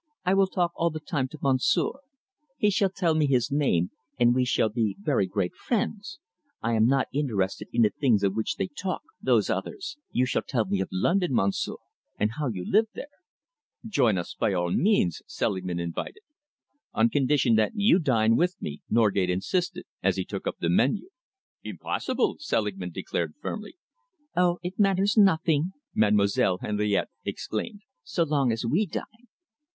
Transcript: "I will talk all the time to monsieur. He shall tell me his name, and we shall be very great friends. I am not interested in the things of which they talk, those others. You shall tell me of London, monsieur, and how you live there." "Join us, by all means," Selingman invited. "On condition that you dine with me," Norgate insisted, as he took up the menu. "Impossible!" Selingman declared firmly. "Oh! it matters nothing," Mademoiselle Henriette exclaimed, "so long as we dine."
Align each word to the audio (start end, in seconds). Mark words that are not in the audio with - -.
"I 0.25 0.33
will 0.33 0.47
talk 0.47 0.71
all 0.75 0.89
the 0.89 0.99
time 0.99 1.27
to 1.27 1.37
monsieur. 1.43 1.91
He 2.57 2.71
shall 2.71 2.89
tell 2.89 3.13
me 3.13 3.27
his 3.27 3.51
name, 3.51 3.91
and 4.19 4.33
we 4.33 4.45
shall 4.45 4.69
be 4.69 4.97
very 4.99 5.27
great 5.27 5.53
friends. 5.55 6.17
I 6.59 6.73
am 6.73 6.87
not 6.87 7.05
interested 7.13 7.67
in 7.71 7.83
the 7.83 7.91
things 7.91 8.23
of 8.23 8.35
which 8.35 8.55
they 8.55 8.65
talk, 8.65 9.03
those 9.21 9.47
others. 9.51 9.97
You 10.11 10.25
shall 10.25 10.41
tell 10.41 10.65
me 10.65 10.81
of 10.81 10.89
London, 10.91 11.35
monsieur, 11.35 11.75
and 12.17 12.31
how 12.31 12.47
you 12.47 12.65
live 12.65 12.87
there." 12.95 13.11
"Join 13.87 14.17
us, 14.17 14.33
by 14.33 14.53
all 14.53 14.71
means," 14.71 15.21
Selingman 15.27 15.79
invited. 15.79 16.23
"On 16.95 17.07
condition 17.07 17.53
that 17.57 17.73
you 17.75 17.99
dine 17.99 18.35
with 18.35 18.59
me," 18.59 18.81
Norgate 18.89 19.29
insisted, 19.29 19.83
as 20.01 20.15
he 20.15 20.25
took 20.25 20.47
up 20.47 20.57
the 20.59 20.67
menu. 20.69 21.09
"Impossible!" 21.63 22.37
Selingman 22.39 22.89
declared 22.89 23.35
firmly. 23.39 23.75
"Oh! 24.35 24.57
it 24.63 24.79
matters 24.79 25.15
nothing," 25.15 25.73
Mademoiselle 25.93 26.57
Henriette 26.59 27.09
exclaimed, 27.23 27.81
"so 28.03 28.23
long 28.23 28.51
as 28.51 28.65
we 28.65 28.87
dine." 28.87 29.27